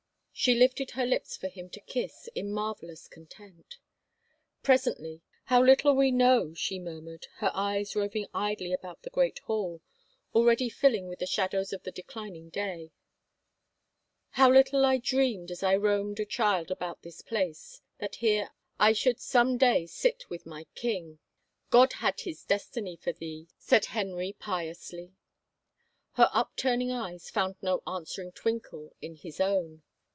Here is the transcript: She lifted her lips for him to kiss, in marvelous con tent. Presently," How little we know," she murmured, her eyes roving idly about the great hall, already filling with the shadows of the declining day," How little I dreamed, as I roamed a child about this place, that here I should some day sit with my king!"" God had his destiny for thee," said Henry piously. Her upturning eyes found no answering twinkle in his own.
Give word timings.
She 0.33 0.55
lifted 0.55 0.91
her 0.91 1.05
lips 1.05 1.37
for 1.37 1.49
him 1.49 1.69
to 1.69 1.79
kiss, 1.79 2.27
in 2.33 2.51
marvelous 2.51 3.07
con 3.07 3.27
tent. 3.27 3.77
Presently," 4.63 5.21
How 5.51 5.61
little 5.63 5.93
we 5.95 6.09
know," 6.09 6.55
she 6.55 6.79
murmured, 6.79 7.27
her 7.35 7.51
eyes 7.53 7.95
roving 7.95 8.25
idly 8.33 8.73
about 8.73 9.03
the 9.03 9.11
great 9.11 9.37
hall, 9.39 9.81
already 10.33 10.67
filling 10.67 11.07
with 11.07 11.19
the 11.19 11.27
shadows 11.27 11.73
of 11.73 11.83
the 11.83 11.91
declining 11.91 12.49
day," 12.49 12.91
How 14.31 14.51
little 14.51 14.83
I 14.83 14.97
dreamed, 14.97 15.51
as 15.51 15.61
I 15.61 15.75
roamed 15.75 16.19
a 16.19 16.25
child 16.25 16.71
about 16.71 17.03
this 17.03 17.21
place, 17.21 17.79
that 17.99 18.15
here 18.15 18.49
I 18.79 18.93
should 18.93 19.19
some 19.19 19.59
day 19.59 19.85
sit 19.85 20.27
with 20.31 20.47
my 20.47 20.63
king!"" 20.73 21.19
God 21.69 21.93
had 21.93 22.21
his 22.21 22.43
destiny 22.43 22.95
for 22.95 23.11
thee," 23.13 23.47
said 23.59 23.85
Henry 23.93 24.33
piously. 24.39 25.13
Her 26.13 26.31
upturning 26.33 26.89
eyes 26.91 27.29
found 27.29 27.57
no 27.61 27.83
answering 27.85 28.31
twinkle 28.31 28.95
in 29.03 29.17
his 29.17 29.39
own. 29.39 29.83